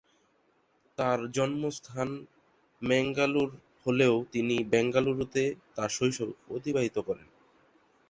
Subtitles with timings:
[0.97, 2.09] তাঁর জন্মস্থান
[2.81, 3.49] ম্যাঙ্গালোর
[3.85, 5.43] হলেও তিনি বেঙ্গালুরুতে
[5.75, 7.31] তাঁর শৈশব অতিবাহিত করেছেন।